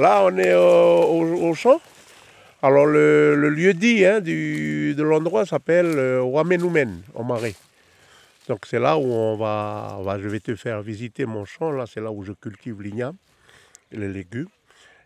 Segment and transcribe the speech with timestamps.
[0.00, 1.80] là, on est au, champ.
[2.62, 7.54] Alors, le, lieu dit hein, de l'endroit s'appelle euh, Wamenoumen, en marais.
[8.48, 11.70] Donc, c'est là où on va, Je vais te faire visiter mon champ.
[11.70, 13.16] Là, c'est là où je cultive l'igname
[13.92, 14.48] les légumes.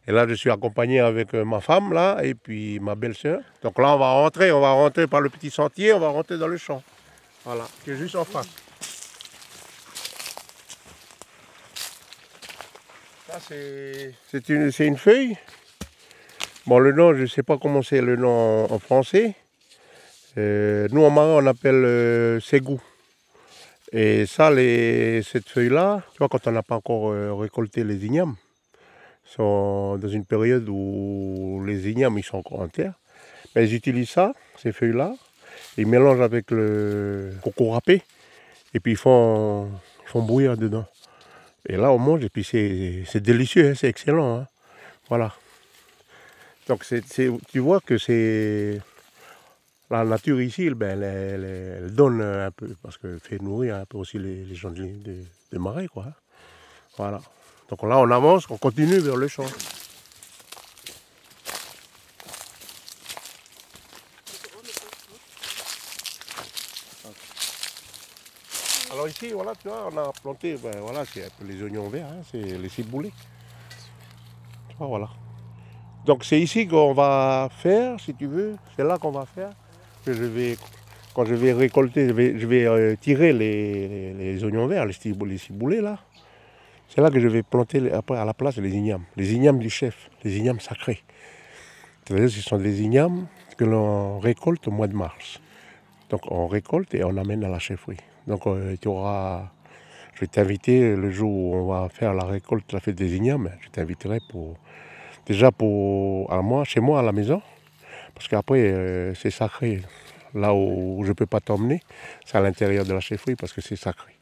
[0.07, 3.41] Et là, je suis accompagné avec euh, ma femme, là, et puis ma belle-sœur.
[3.63, 6.37] Donc là, on va rentrer, on va rentrer par le petit sentier, on va rentrer
[6.37, 6.83] dans le champ.
[7.45, 8.49] Voilà, qui est juste en face.
[13.35, 13.41] Ça,
[14.31, 15.37] c'est une, feuille.
[16.67, 19.35] Bon, le nom, je ne sais pas comment c'est le nom en, français.
[20.39, 22.81] Euh, nous, en marin, on appelle euh, ségou.
[23.91, 28.37] Et ça, cette feuille-là, tu vois, quand on n'a pas encore récolté les ignames,
[29.25, 32.93] sont dans une période où les ignames ils sont encore en terre.
[33.57, 35.13] Mais ils utilisent ça, ces feuilles-là,
[35.77, 38.03] ils mélangent avec le coco râpé
[38.75, 39.73] et puis ils font,
[40.07, 40.87] font bouillir dedans.
[41.69, 44.41] Et là on mange et puis c'est délicieux, hein, c'est excellent.
[44.41, 44.47] Hein.
[45.09, 45.35] Voilà.
[46.69, 48.81] Donc tu vois que c'est
[49.91, 54.19] la nature ici, ben, elle, donne un peu, parce qu'elle fait nourrir un peu aussi
[54.19, 54.89] les, gens de,
[55.53, 55.87] de, marais.
[55.89, 56.07] Quoi.
[56.09, 56.13] Hein.
[56.97, 57.21] Voilà.
[57.69, 59.47] Donc là, on avance, on continue vers le champ.
[69.09, 72.43] Ici, voilà, tu vois, on a planté, ben voilà, c'est les oignons verts, hein, c'est
[72.43, 73.13] les ciboulés.
[74.69, 75.09] Tu vois, voilà.
[76.07, 79.51] Donc c'est ici qu'on va faire, si tu veux, c'est là qu'on va faire.
[80.05, 80.57] Que je vais,
[81.15, 85.99] quand je vais récolter, je vais, euh, tirer les, oignons verts, les ciboulés là.
[86.89, 89.05] C'est là que je vais planter après à la place les ignames.
[89.17, 91.03] Les ignames du chef, les ignames sacrés.
[92.07, 95.41] C'est-à-dire ce sont des ignames que l'on récolte au mois de mars.
[96.11, 97.97] Donc on récolte et on amène à la chefferie.
[98.27, 99.51] Donc euh, tu auras,
[100.15, 103.51] je vais t'inviter le jour où on va faire la récolte, la fête des ignames.
[103.61, 104.57] Je t'inviterai pour
[105.27, 107.43] déjà pour à moi, chez moi à la maison,
[108.15, 109.83] parce qu'après euh, c'est sacré.
[110.35, 111.81] Là où je ne peux pas t'emmener,
[112.25, 114.15] c'est à l'intérieur de la chefferie parce que c'est sacré.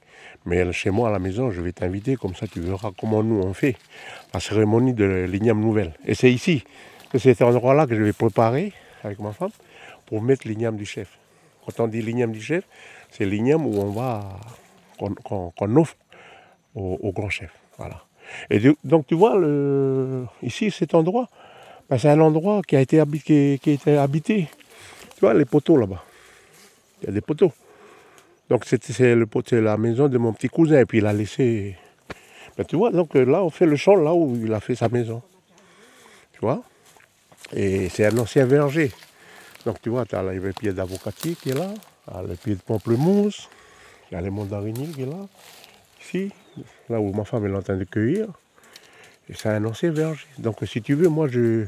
[0.44, 3.40] Mais chez moi à la maison, je vais t'inviter, comme ça tu verras comment nous
[3.40, 3.76] on fait
[4.34, 5.94] la cérémonie de l'igname nouvelle.
[6.04, 6.64] Et c'est ici,
[7.12, 8.72] c'est cet endroit-là que je vais préparer
[9.04, 9.52] avec ma femme
[10.06, 11.18] pour mettre l'igname du chef.
[11.64, 12.64] Quand on dit l'igname du chef,
[13.12, 14.24] c'est l'igname où on va,
[14.98, 15.96] qu'on offre
[16.74, 17.50] au, grand chef.
[17.78, 18.02] Voilà.
[18.50, 21.28] Et donc tu vois, le, ici, cet endroit,
[21.88, 24.48] ben, c'est un endroit qui a été habité, qui habité.
[25.14, 26.02] Tu vois, les poteaux là-bas.
[27.02, 27.52] Il y a des poteaux.
[28.48, 31.76] Donc c'est la maison de mon petit cousin et puis il a laissé.
[32.56, 34.88] Ben, tu vois, donc là on fait le champ là où il a fait sa
[34.88, 35.22] maison.
[36.32, 36.62] Tu vois?
[37.54, 38.90] Et c'est un ancien verger.
[39.64, 41.72] Donc tu vois, tu as le pied d'avocatier qui est là,
[42.08, 43.48] le pied de pamplemousse,
[44.10, 45.26] il y a les mandariniers qui est là,
[46.00, 46.32] ici,
[46.88, 48.26] là où ma femme est en train de cueillir.
[49.28, 50.26] Et c'est un ancien verger.
[50.38, 51.66] Donc si tu veux, moi je,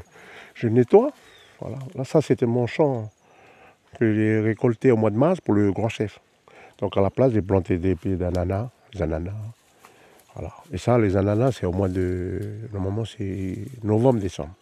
[0.53, 1.11] je nettoie.
[1.59, 1.77] Voilà.
[1.95, 3.09] Là ça c'était mon champ
[3.97, 6.19] que j'ai récolté au mois de mars pour le grand chef.
[6.79, 9.31] Donc à la place, j'ai planté des pieds d'ananas, des ananas.
[10.35, 10.53] Voilà.
[10.71, 12.59] Et ça, les ananas, c'est au mois de.
[12.73, 14.53] Normalement, c'est novembre-décembre.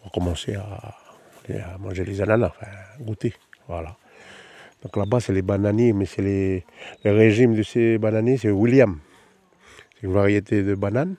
[0.00, 2.70] On va commencer à, manger les ananas, enfin,
[3.00, 3.34] goûter.
[3.66, 3.96] Voilà.
[4.82, 6.64] Donc là-bas, c'est les bananiers, mais c'est les,
[7.04, 8.98] le régime de ces bananiers, c'est William.
[9.94, 11.16] C'est une variété de bananes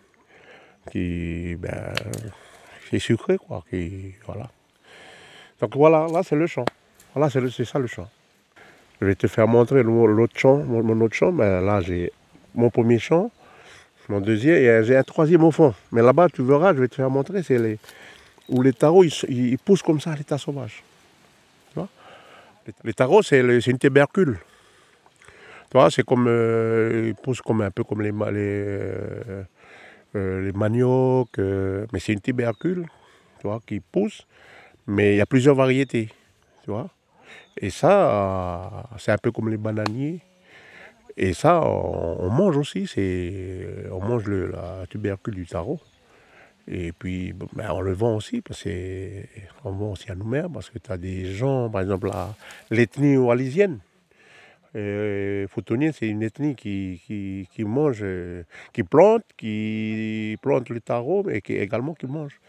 [0.92, 1.94] qui, ben,
[2.90, 3.64] c'est sucré, quoi.
[3.70, 4.50] Qui, voilà.
[5.60, 6.66] Donc voilà, là, c'est le champ.
[7.14, 8.08] Voilà, c'est ça le champ.
[9.02, 11.32] Je vais te faire montrer l'autre champ, mon autre champ.
[11.32, 12.12] Là, j'ai
[12.56, 13.32] mon premier champ,
[14.10, 15.74] mon deuxième, et j'ai un troisième au fond.
[15.92, 17.78] Mais là-bas, tu verras, je vais te faire montrer, c'est les,
[18.50, 20.84] où les tarots, ils, poussent comme ça à l'état sauvage.
[22.84, 24.40] Les, tarots, c'est une tubercule.
[25.70, 29.44] Tu vois, c'est comme, euh, ils poussent comme, un peu comme les, euh,
[30.16, 32.86] euh, les maniocs, mais c'est une tubercule,
[33.40, 34.26] tu vois, qui pousse.
[34.88, 36.10] Mais il y a plusieurs variétés,
[36.64, 36.90] tu vois.
[37.62, 40.22] Et ça, euh, c'est un peu comme les bananiers.
[41.18, 42.90] Et ça, on, mange aussi.
[43.92, 45.80] on mange la tubercule du tarot.
[46.72, 50.92] Et puis, on le vend aussi, parce qu'on vend aussi à nous-mêmes, parce que tu
[50.92, 52.12] as des gens, par exemple,
[52.70, 53.80] l'ethnie wallisienne.
[54.76, 55.48] Les
[55.94, 57.02] c'est une ethnie qui,
[57.52, 58.06] qui, mange,
[58.72, 62.40] qui plante, qui plante le tarot, mais qui également qui mange.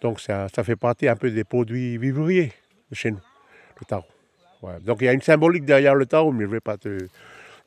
[0.00, 2.52] Donc ça, ça fait partie un peu des produits vivriers
[2.92, 3.20] chez nous,
[3.80, 4.06] le tarot.
[4.80, 6.76] Donc il y a une symbolique derrière le tarot, mais je ne vais pas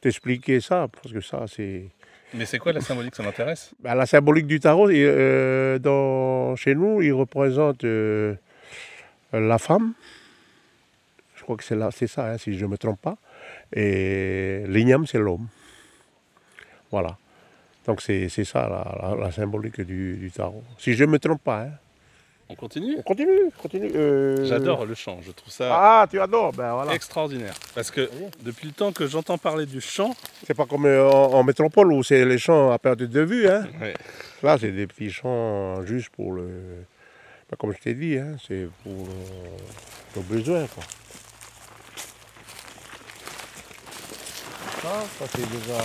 [0.02, 1.86] t'expliquer ça, parce que ça, c'est...
[2.34, 3.72] Mais c'est quoi la symbolique Ça m'intéresse.
[3.80, 8.36] Ben, la symbolique du tarot, euh, chez nous, il représente euh,
[9.34, 9.94] la femme.
[11.36, 13.18] Je crois que c'est ça, hein, si je ne me trompe pas.
[13.74, 15.48] Et l'igname, c'est l'homme.
[16.92, 17.18] Voilà.
[17.88, 20.64] Donc c'est c'est ça la symbolique du, du tarot.
[20.78, 21.62] Si je ne me trompe pas.
[21.64, 21.72] hein.
[22.52, 22.98] On continue?
[22.98, 23.92] On continue, continue.
[23.96, 26.94] euh, J'adore le chant, je trouve ça Ah, tu adores, ben voilà.
[26.94, 27.54] extraordinaire.
[27.74, 28.10] Parce que
[28.42, 30.14] depuis le temps que j'entends parler du chant,
[30.46, 33.48] C'est pas comme euh, en, en métropole où c'est les champs à perte de vue.
[33.48, 33.68] Hein.
[33.80, 33.94] Ouais.
[34.44, 36.44] Là, c'est des petits champs juste pour le.
[37.50, 40.68] ben, comme je t'ai dit, hein, c'est pour euh, nos besoins.
[40.68, 40.84] Quoi.
[44.82, 45.82] Ça, ça c'est déjà,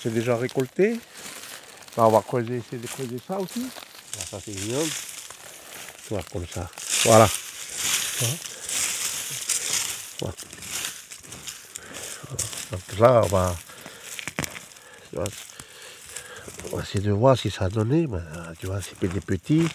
[0.00, 0.92] c'est déjà récolté.
[1.96, 3.60] Là, on va creuser, essayer de creuser ça aussi.
[3.60, 4.90] Là, ça c'est ignoble.
[6.06, 6.70] Tu vois, comme ça.
[7.04, 7.28] Voilà.
[10.20, 10.34] Voilà.
[12.70, 13.56] Donc là, on va,
[15.16, 18.06] on va essayer de voir si ça a donné.
[18.06, 18.22] Ben,
[18.60, 19.66] tu vois, c'est des petits.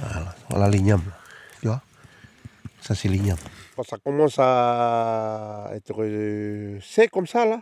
[0.00, 0.68] Voilà, voilà.
[1.60, 1.82] Tu vois
[2.82, 3.38] Ça, c'est l'igname.
[3.76, 7.60] Quand ça commence à être euh, sec comme ça, là,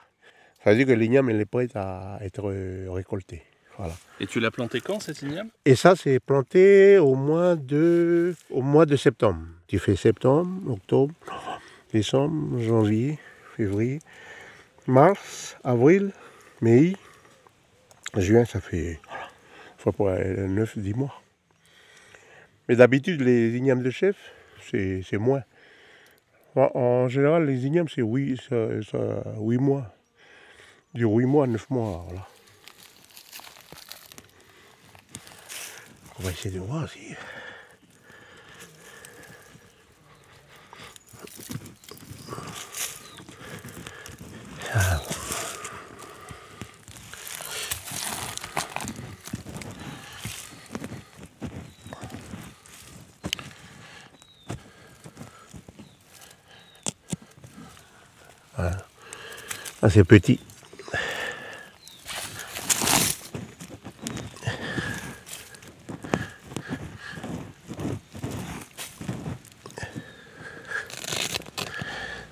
[0.62, 3.42] ça veut dire que l'igname, elle est prête à être euh, récoltée.
[3.78, 3.94] Voilà.
[4.20, 8.60] et tu l'as planté quand cet igname Et ça, c'est planté au mois de, au
[8.60, 9.40] mois de septembre.
[9.66, 11.14] Tu fais septembre, octobre,
[11.90, 13.18] décembre, janvier,
[13.56, 14.00] février,
[14.86, 16.12] mars, avril,
[16.60, 16.92] mai,
[18.14, 19.28] juin, ça fait voilà,
[19.78, 21.22] faut pas 9-10 mois.
[22.68, 24.16] Mais d'habitude, les ignames de chef,
[24.70, 25.42] c'est moins.
[26.54, 28.50] En, général, les ignames, c'est 8,
[29.58, 29.86] mois.
[30.92, 32.06] Du 8 mois, 9 mois.
[36.18, 37.14] On va essayer de voir si.
[59.82, 60.38] Ah, c'est petit.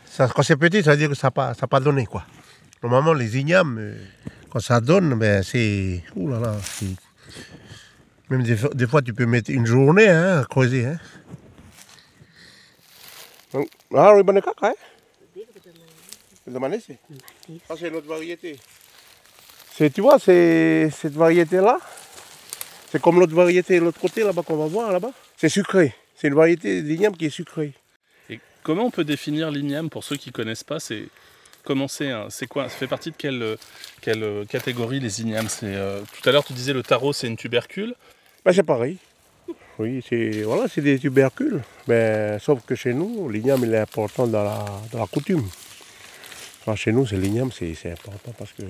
[0.06, 2.06] Ça, quand c'est petit, ça veut dire que ça n'a pas, ça pas donné.
[2.06, 2.24] Quoi.
[2.82, 3.94] Normalement, les ignames, euh,
[4.50, 6.02] quand ça donne, ben, c'est.
[6.16, 6.56] Ouh là là,
[8.28, 10.86] Même des, fois- des fois, tu peux mettre une journée hein, à creuser.
[10.86, 10.98] Hein.
[13.94, 14.74] Ah, oui, bonne caca, hein
[16.86, 16.98] c'est.
[17.68, 18.56] Ça, c'est notre variété.
[19.76, 21.78] C'est, tu vois, c'est cette variété-là.
[22.90, 25.12] C'est comme l'autre variété, l'autre côté là-bas qu'on va voir là-bas.
[25.36, 25.94] C'est sucré.
[26.16, 27.72] C'est une variété d'igname qui est sucrée.
[28.28, 30.80] Et comment on peut définir l'igname pour ceux qui connaissent pas?
[30.80, 31.04] C'est
[31.64, 32.68] comment c'est hein C'est quoi?
[32.68, 33.56] Ça fait partie de quelle, euh,
[34.02, 35.48] quelle catégorie les ignames?
[35.48, 37.94] C'est euh, tout à l'heure tu disais le tarot c'est une tubercule.
[38.44, 38.98] Ben, c'est pareil.
[39.78, 41.62] Oui, c'est voilà, c'est des tubercules.
[41.88, 45.48] Mais sauf que chez nous, l'igname il est important dans la, dans la coutume.
[46.76, 48.62] Chez nous, c'est l'igname, c'est important parce que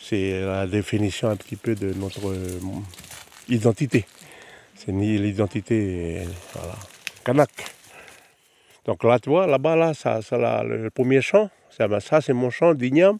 [0.00, 2.60] c'est la définition un petit peu de notre euh,
[3.48, 4.04] identité.
[4.74, 6.22] C'est ni l'identité,
[6.54, 6.76] voilà,
[7.24, 7.50] kanak.
[8.84, 12.20] Donc là, tu vois, là-bas, là, ça, ça, là, le premier champ, ça, ben, ça
[12.20, 13.18] c'est mon champ d'igname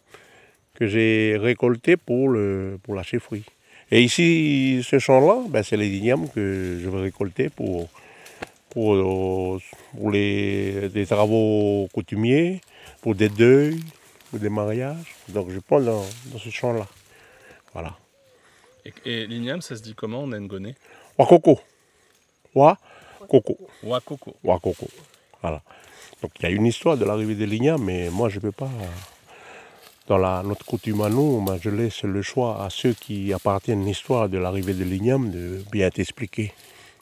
[0.75, 3.43] que j'ai récolté pour, le, pour la chefferie.
[3.91, 7.89] Et ici, ce champ-là, ben, c'est les ignames que je vais récolter pour,
[8.77, 9.59] pour, euh,
[9.97, 12.61] pour les, des travaux coutumiers,
[13.01, 13.83] pour des deuils,
[14.29, 15.15] pour des mariages.
[15.29, 16.85] Donc je prends dans, dans ce champ-là.
[17.73, 17.97] Voilà.
[18.85, 20.75] Et, et l'igname ça se dit comment en Ngoné
[21.17, 21.59] Wakoko.
[22.53, 22.77] Wa?
[23.27, 23.57] Coco.
[23.81, 24.35] Wakoko.
[24.43, 24.87] Wakoko.
[25.41, 25.63] Voilà.
[26.21, 28.51] Donc il y a une histoire de l'arrivée de l'igname, mais moi je ne peux
[28.51, 28.69] pas.
[30.05, 33.81] Dans la, notre coutume à nous, ben, je laisse le choix à ceux qui appartiennent
[33.81, 36.53] à l'histoire de l'arrivée de l'igname de bien t'expliquer.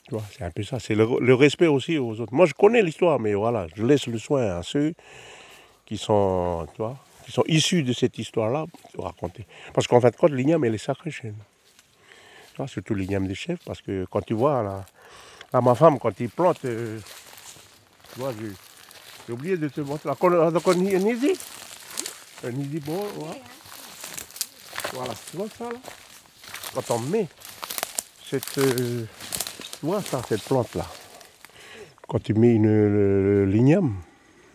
[0.08, 0.78] Tu vois, c'est un peu ça.
[0.78, 2.32] C'est le, respect aussi aux autres.
[2.32, 4.94] Moi je connais l'histoire, mais voilà, je laisse le soin à ceux
[5.84, 9.46] qui sont, tu vois, qui sont issus de cette histoire-là de raconter.
[9.74, 12.66] Parce qu'en fin de compte, l'igname, elle est sacrée chez nous.
[12.68, 16.64] Surtout l'igname des chefs, parce que quand tu vois là, ma femme, quand il plante,
[16.64, 16.98] euh,
[18.14, 20.08] tu vois, j'ai- oublié de te montrer.
[20.08, 21.32] La Donc, nidi.
[22.44, 23.36] Un nidi bon, voilà.
[24.92, 25.78] Voilà, tu vois ça là
[26.74, 27.26] Quand on met
[28.24, 29.04] cette, euh,
[29.86, 30.84] vois ça, cette plante-là,
[32.08, 33.94] quand tu mets une, l'igname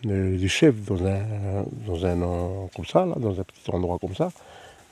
[0.04, 4.30] du chef dans un, dans un comme ça, là, dans un petit endroit comme ça,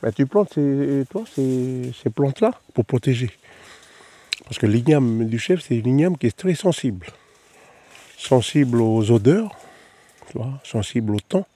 [0.02, 3.30] ben, tu plantes ces, toi, ces, ces plantes-là pour protéger.
[4.44, 7.06] Parce que l'igname du chef, c'est une igname qui est très sensible.
[8.16, 9.54] Sensible aux odeurs,
[10.30, 11.46] tu vois, sensible au temps.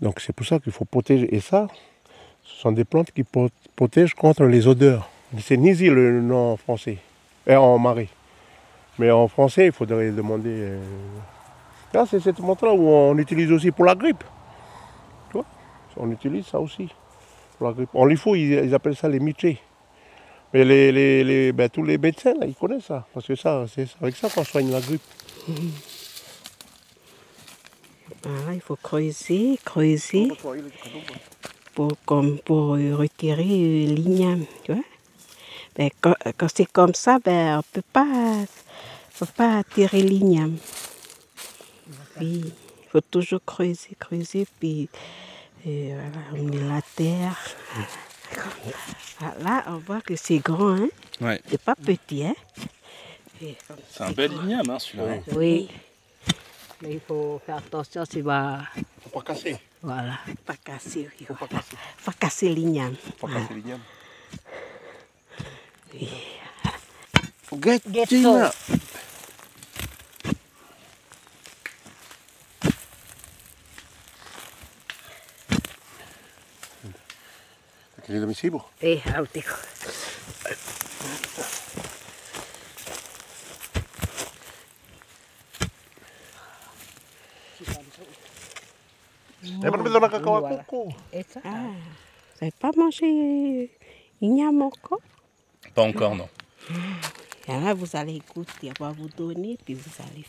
[0.00, 1.32] Donc c'est pour ça qu'il faut protéger.
[1.34, 1.68] Et ça,
[2.42, 5.08] ce sont des plantes qui pro- protègent contre les odeurs
[5.40, 6.98] C'est Nizi le nom français,
[7.46, 8.08] et en marais.
[8.98, 10.50] Mais en français, il faudrait demander.
[10.52, 10.80] euh,
[11.92, 14.24] Là, c'est cette montre-là où on utilise aussi pour la grippe.
[15.30, 15.44] Tu vois
[15.96, 16.88] On utilise ça aussi
[17.58, 17.90] pour la grippe.
[17.94, 19.58] En LIFO, ils, ils appellent ça les michés.
[20.52, 23.06] Mais les, les, les- ben, tous les médecins, là, ils connaissent ça.
[23.12, 25.02] Parce que ça, c'est avec ça qu'on soigne la grippe.
[28.22, 30.28] Voilà, il faut creuser, creuser
[31.74, 34.82] pour, comme, pour retirer l'igname, tu vois.
[35.76, 38.06] Ben, quand quand c'est comme ça, ben, on ne peut pas,
[39.10, 40.56] faut pas tirer l'igname.
[42.20, 44.88] Oui, il faut toujours creuser, creuser, puis
[45.66, 47.36] euh, voilà, on met la terre.
[49.40, 50.88] Là, on voit que c'est grand, hein?
[51.20, 51.40] Ouais.
[51.48, 52.24] c'est pas petit.
[52.24, 52.34] Hein?
[53.40, 55.18] C'est un bel igname, hein, celui-là.
[55.32, 55.68] Oui.
[56.82, 58.62] Mais il faut faire attention, c'est pas.
[59.02, 59.56] Faut pas casser.
[59.82, 61.08] Voilà, pas casser.
[61.20, 61.62] oui, voilà.
[62.04, 62.94] Pas casser l'igname.
[63.18, 63.80] Faut pas casser l'igname.
[65.94, 66.08] Oui.
[67.52, 68.50] Ghetto.
[78.04, 79.38] Quel est le messibo Eh, aute.
[89.62, 90.88] Eh, pas besoin de cacao à coco.
[91.44, 93.70] Ah, vous n'avez pas mangé
[94.20, 95.00] l'igname encore
[95.74, 96.28] Pas encore, non.
[97.48, 100.24] Et là, vous allez goûter, on va vous donner, puis vous allez,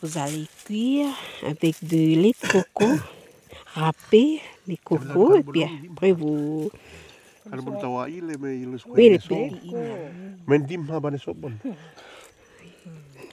[0.00, 1.08] vous allez cuire
[1.46, 2.86] avec de lait de coco,
[3.74, 6.70] râper les cocos, et puis après vous...
[8.86, 9.18] Oui, les.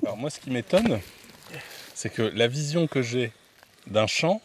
[0.03, 1.00] Alors moi, ce qui m'étonne,
[1.94, 3.32] c'est que la vision que j'ai
[3.86, 4.41] d'un champ,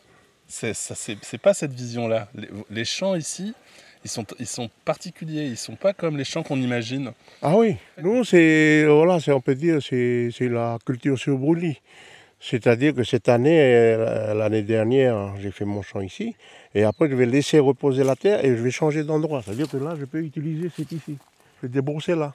[0.47, 2.29] c'est pas cette vision-là.
[2.35, 3.55] Les, les champs ici,
[4.05, 5.47] ils sont, particuliers.
[5.47, 7.13] Ils sont pas comme les champs qu'on imagine.
[7.41, 11.81] Ah oui, nous c'est voilà, on peut dire c'est la culture sur brûlis.
[12.41, 16.37] C'est-à-dire que cette année, euh, l'année dernière, j'ai fait mon champ ici,
[16.75, 19.41] et après je vais laisser reposer la terre et je vais changer d'endroit.
[19.43, 21.17] C'est-à-dire que là, je peux utiliser cet ici.
[21.63, 22.35] Je vais débrousser là.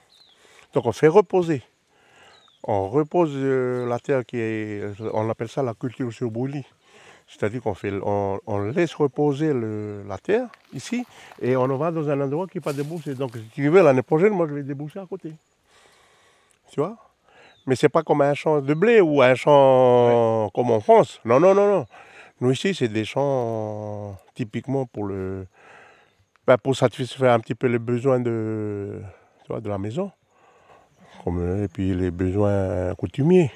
[0.74, 1.62] Donc on fait reposer.
[2.64, 4.84] On repose euh, la terre qui est,
[5.14, 6.66] on appelle ça la culture sur brûlis.
[7.30, 11.06] C'est-à-dire qu'on fait, on, on laisse reposer le- la terre ici,
[11.42, 13.14] et on va dans un endroit qui n'est pas déboussé.
[13.14, 15.32] Donc si tu veux, l'année prochaine, moi je vais débousser à côté.
[16.72, 16.98] Tu vois?
[17.68, 21.20] Mais c'est pas comme un champ de blé ou un champ comme en France.
[21.24, 21.86] Non, non, non, non.
[22.42, 25.46] Nous ici, c'est des champs typiquement pour le.
[26.48, 29.02] ben, pour satisfaire un petit peu les besoins de,
[29.44, 30.12] tu vois, de la maison.
[31.24, 33.52] Comme, euh, et puis les besoins coutumiers.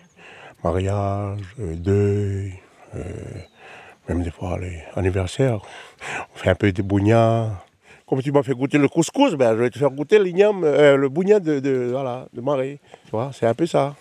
[0.64, 2.54] Mariage, euh, deuil,
[2.96, 3.02] euh,
[4.10, 5.62] même des fois les anniversaires.
[6.34, 7.64] On fait un peu de bougnat.
[8.06, 11.10] Comme tu m'as fait goûter le couscous, ben, je vais te faire goûter euh, le
[11.10, 12.80] bougnat de, de, voilà, de marée.
[13.06, 13.96] Tu vois, c'est un peu ça.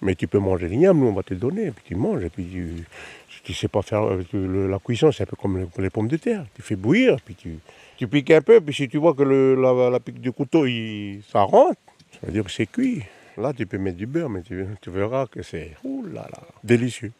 [0.00, 2.22] Mais tu peux manger l'igname, nous on va te le donner, et puis tu manges,
[2.22, 2.84] et puis tu,
[3.30, 6.16] si tu sais pas faire euh, la cuisson, c'est un peu comme les, pommes de
[6.16, 6.44] terre.
[6.54, 7.58] Tu fais bouillir, puis tu,
[7.96, 11.22] tu piques un peu, puis si tu vois que le, la, pique du couteau, il,
[11.30, 11.80] ça rentre,
[12.12, 13.02] ça veut dire que c'est cuit.
[13.36, 15.72] Là, tu peux mettre du beurre, mais tu, verras que c'est
[16.12, 17.12] là là, délicieux.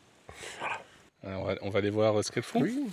[1.26, 2.60] Alors, on, va, on va aller voir ce qu'elles font.
[2.60, 2.86] Oui.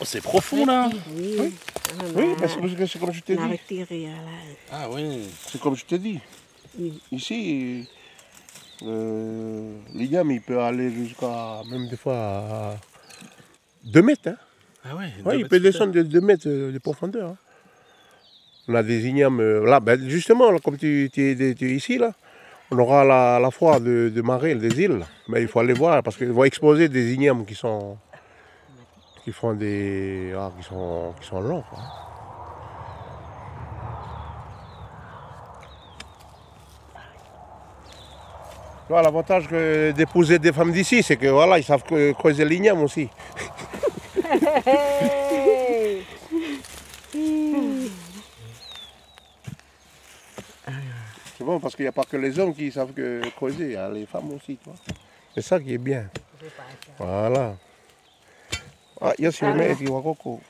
[0.00, 0.90] Oh, c'est profond là.
[1.14, 1.36] Oui,
[2.14, 3.42] Oui, mais c'est parce que c'est comme je t'ai dit.
[4.70, 5.28] Ah oui.
[5.46, 6.20] C'est comme je t'ai dit.
[7.10, 7.88] Ici,
[8.82, 12.76] euh, l'igname, il peut aller jusqu'à, même des fois, à
[13.84, 14.28] 2 mètres.
[14.28, 14.36] Hein.
[14.84, 15.12] Ah ouais.
[15.24, 17.30] Ouais, il peut descendre de 2 mètres euh, de profondeur.
[17.30, 17.36] hein.
[18.68, 21.74] On a des ignames, euh, là, ben, justement, là, comme tu, tu es tu es
[21.74, 22.12] ici, là,
[22.70, 25.04] on aura la, la foire de, de marée, des îles.
[25.28, 27.96] Mais il faut aller voir, parce qu'ils vont exposer des ignames qui sont,
[29.24, 31.64] qui font des, ah, qui sont, qui sont longs.
[31.68, 31.80] quoi.
[38.90, 39.48] L'avantage
[39.96, 41.82] d'épouser des femmes d'ici, c'est que voilà, ils savent
[42.18, 43.08] creuser l'igname aussi.
[51.36, 53.72] C'est bon parce qu'il n'y a pas que les hommes qui savent que creuser, il
[53.72, 54.78] y a les femmes aussi, tu vois.
[55.34, 56.10] C'est ça qui est bien.
[56.98, 57.56] Voilà.
[59.00, 60.40] Ah, il y a sur le qui coco.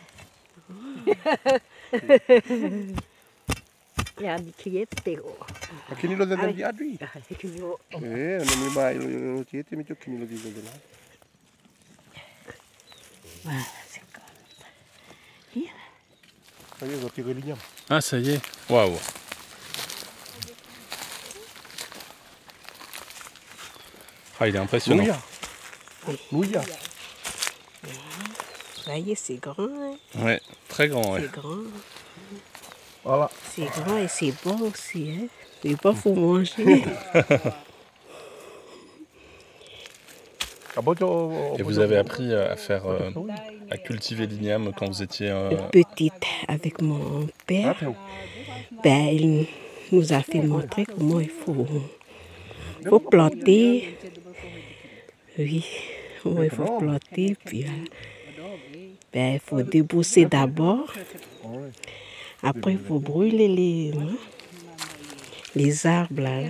[4.21, 5.19] Ya dikiete.
[5.91, 6.99] Ah, Kini lo dan di adui.
[7.39, 7.81] Kilo.
[7.91, 8.39] Eh,
[8.75, 10.92] ba ilo tiete mi kini lo di lo de la.
[13.45, 13.59] Voilà,
[13.89, 15.65] c'est comme
[16.81, 17.59] Ça y est, ils ont tiré l'igname.
[17.91, 18.41] Ah ça y est.
[18.69, 18.99] Waouh.
[24.41, 25.03] Ah, il est impressionnant.
[25.03, 25.19] Nouya.
[26.33, 26.63] Nouya.
[27.85, 27.91] Vous
[28.87, 29.95] voyez, c'est grand, hein?
[30.17, 31.21] Ouais, très grand, ouais.
[31.21, 31.59] c'est grand.
[33.05, 33.31] Voilà.
[33.55, 35.17] C'est grand et c'est bon aussi.
[35.17, 35.27] Hein?
[35.63, 36.85] C'est bon pour manger.
[41.59, 43.11] Et vous avez appris à faire, euh,
[43.71, 45.29] à cultiver l'igname quand vous étiez.
[45.31, 46.13] euh, Petite,
[46.49, 47.77] avec mon père,
[48.83, 49.47] ben, il
[49.93, 51.67] nous a fait montrer comment il faut,
[52.81, 53.97] il faut planter.
[55.39, 55.65] Oui,
[56.23, 57.37] comment il faut planter.
[57.45, 57.67] Puis, euh,
[59.13, 60.93] ben, il faut débousser d'abord.
[62.43, 64.17] Après, il faut brûler les, hein,
[65.55, 66.23] les arbres.
[66.23, 66.49] Là, là.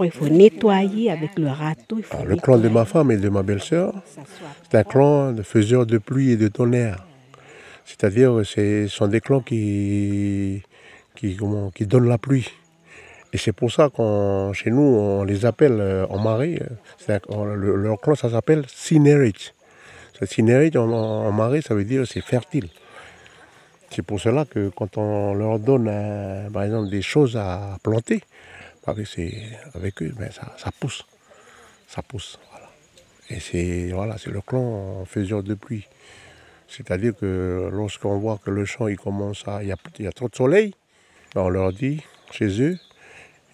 [0.00, 1.96] Après, il faut nettoyer avec le râteau.
[1.98, 3.92] il faut Alors, le clan de ma femme et de ma belle-sœur,
[4.70, 7.04] c'est un clan de faiseurs de pluie et de tonnerre.
[7.84, 10.62] C'est-à-dire que ce sont des clans qui,
[11.16, 12.48] qui, comment, qui donnent la pluie.
[13.34, 16.62] Et c'est pour ça qu'on chez nous, on les appelle euh, en marée.
[17.10, 19.54] euh, on- le- leur clan, ça s'appelle Sinerich.
[20.18, 22.68] Ce Sinerich en, en marée, ça veut dire c'est fertile.
[23.90, 28.22] C'est pour cela que quand on leur donne, euh, par exemple, des choses à planter,
[28.86, 29.42] que c'est
[29.74, 31.04] avec eux, ben, ça, ça pousse.
[31.86, 32.38] Ça pousse.
[32.50, 32.70] Voilà.
[33.28, 35.86] Et c'est voilà, le clan en faiseur de pluie.
[36.68, 39.62] C'est-à-dire que lorsqu'on voit que le champ il commence à.
[39.62, 40.74] Il y a, y a trop de soleil,
[41.34, 42.78] ben, on leur dit, chez eux,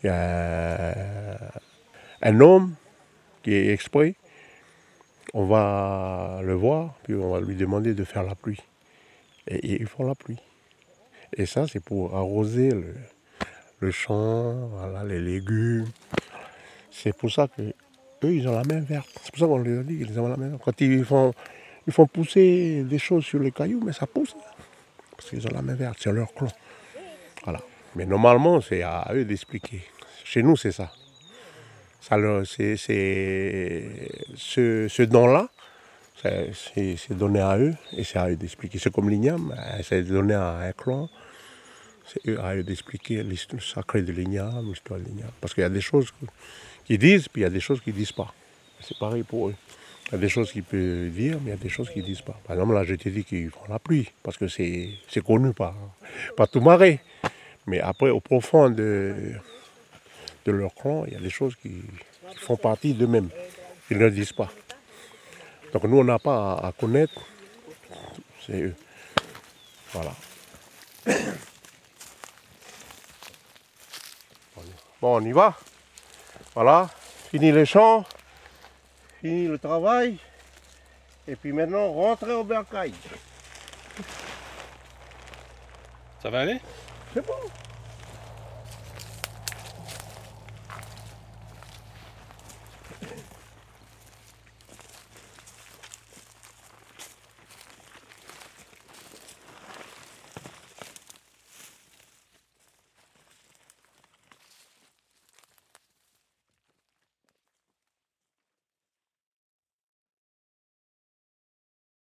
[0.02, 0.94] il y a
[2.22, 2.74] un homme
[3.42, 4.14] qui est exprès,
[5.34, 8.60] on va le voir, puis on va lui demander de faire la pluie.
[9.48, 10.38] Et, et ils font la pluie.
[11.36, 12.94] Et ça, c'est pour arroser le,
[13.80, 15.86] le champ, voilà, les légumes.
[16.90, 17.62] C'est pour ça que
[18.24, 19.08] eux, ils ont la main verte.
[19.22, 20.62] C'est pour ça qu'on leur dit qu'ils ont la main verte.
[20.64, 21.34] Quand ils font,
[21.86, 24.34] ils font pousser des choses sur les cailloux, mais ça pousse.
[25.16, 26.48] Parce qu'ils ont la main verte, c'est leur clan.
[27.44, 27.60] Voilà.
[27.94, 29.82] Mais normalement, c'est à eux d'expliquer.
[30.24, 30.90] Chez nous, c'est ça.
[32.00, 32.76] ça ce,
[34.88, 35.48] ce don-là,
[36.22, 38.78] c'est donné à eux et c'est à eux d'expliquer.
[38.78, 41.08] C'est comme l'igname, hein, c'est donné à un clan.
[42.06, 45.30] C'est eux, à eux d'expliquer l'histoire sacrée de l'igname, l'histoire de l'igname.
[45.40, 46.12] Parce qu'il y a des choses
[46.84, 48.32] qu'ils disent, puis il y a des choses qu'ils ne disent pas.
[48.80, 49.54] C'est pareil pour eux.
[50.08, 52.02] Il y a des choses qu'ils peuvent dire, mais il y a des choses qu'ils
[52.02, 52.38] ne disent pas.
[52.44, 54.90] Par exemple, là, je t'ai dit qu'ils font la pluie, parce que c'est,
[55.24, 55.74] connu par,
[56.36, 57.00] par tout marais.
[57.66, 59.32] Mais après, au profond de,
[60.44, 61.82] de leur clan, il y a des choses qui,
[62.38, 63.30] font partie d'eux-mêmes.
[63.90, 64.50] Ils ne disent pas.
[65.72, 67.26] Donc nous, on n'a pas à connaître.
[68.46, 68.74] C'est eux.
[69.92, 70.14] Voilà.
[75.00, 75.54] Bon, on y va.
[76.54, 76.88] Voilà.
[77.30, 78.04] Fini les champs.
[79.20, 80.18] Fini le travail.
[81.28, 82.94] Et puis maintenant, rentrer au bercail.
[86.22, 86.60] Ça va aller?
[87.12, 87.34] C'est bon.